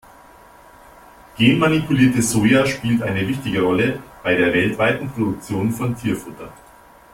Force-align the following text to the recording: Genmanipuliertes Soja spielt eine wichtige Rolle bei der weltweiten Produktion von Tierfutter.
Genmanipuliertes 1.37 2.31
Soja 2.31 2.65
spielt 2.65 3.03
eine 3.03 3.27
wichtige 3.27 3.61
Rolle 3.61 4.01
bei 4.23 4.33
der 4.33 4.51
weltweiten 4.51 5.11
Produktion 5.11 5.71
von 5.71 5.95
Tierfutter. 5.95 6.51